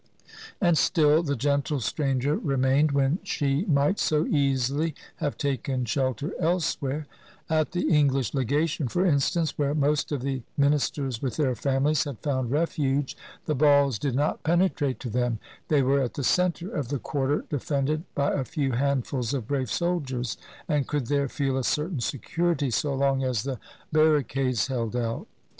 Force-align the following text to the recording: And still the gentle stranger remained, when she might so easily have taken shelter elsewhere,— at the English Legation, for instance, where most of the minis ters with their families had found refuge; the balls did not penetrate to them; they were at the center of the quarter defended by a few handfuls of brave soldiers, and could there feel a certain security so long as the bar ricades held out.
And 0.59 0.79
still 0.79 1.21
the 1.21 1.35
gentle 1.35 1.79
stranger 1.79 2.35
remained, 2.35 2.91
when 2.91 3.19
she 3.21 3.65
might 3.65 3.99
so 3.99 4.25
easily 4.25 4.95
have 5.17 5.37
taken 5.37 5.85
shelter 5.85 6.33
elsewhere,— 6.39 7.05
at 7.61 7.73
the 7.73 7.87
English 7.87 8.33
Legation, 8.33 8.87
for 8.87 9.05
instance, 9.05 9.59
where 9.59 9.75
most 9.75 10.11
of 10.11 10.23
the 10.23 10.41
minis 10.59 10.91
ters 10.91 11.21
with 11.21 11.37
their 11.37 11.53
families 11.53 12.05
had 12.05 12.17
found 12.17 12.49
refuge; 12.49 13.15
the 13.45 13.53
balls 13.53 13.99
did 13.99 14.15
not 14.15 14.41
penetrate 14.41 14.99
to 15.01 15.09
them; 15.11 15.37
they 15.67 15.83
were 15.83 16.01
at 16.01 16.15
the 16.15 16.23
center 16.23 16.73
of 16.73 16.87
the 16.87 16.97
quarter 16.97 17.45
defended 17.51 18.03
by 18.15 18.31
a 18.33 18.43
few 18.43 18.71
handfuls 18.71 19.35
of 19.35 19.47
brave 19.47 19.69
soldiers, 19.69 20.35
and 20.67 20.87
could 20.87 21.05
there 21.05 21.29
feel 21.29 21.55
a 21.57 21.63
certain 21.63 21.99
security 21.99 22.71
so 22.71 22.91
long 22.95 23.21
as 23.23 23.43
the 23.43 23.59
bar 23.91 24.09
ricades 24.09 24.65
held 24.65 24.95
out. 24.95 25.27